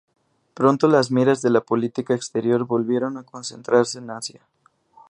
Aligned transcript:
Pronto 0.55 0.87
las 0.87 1.11
miras 1.11 1.43
de 1.43 1.51
la 1.51 1.61
política 1.61 2.15
exterior 2.15 2.65
volvieron 2.65 3.17
a 3.19 3.23
concentrarse 3.23 3.99
en 3.99 4.09
Asia. 4.09 4.41